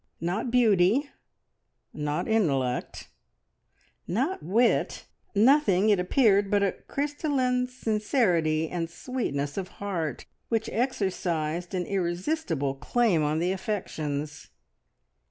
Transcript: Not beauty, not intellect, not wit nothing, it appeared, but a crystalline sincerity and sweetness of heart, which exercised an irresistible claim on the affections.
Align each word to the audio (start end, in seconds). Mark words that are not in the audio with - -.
Not 0.19 0.49
beauty, 0.49 1.11
not 1.93 2.27
intellect, 2.27 3.09
not 4.07 4.41
wit 4.41 5.05
nothing, 5.35 5.89
it 5.91 5.99
appeared, 5.99 6.49
but 6.49 6.63
a 6.63 6.71
crystalline 6.87 7.67
sincerity 7.67 8.67
and 8.67 8.89
sweetness 8.89 9.57
of 9.57 9.67
heart, 9.77 10.25
which 10.49 10.69
exercised 10.73 11.75
an 11.75 11.85
irresistible 11.85 12.73
claim 12.73 13.21
on 13.23 13.37
the 13.37 13.51
affections. 13.51 14.49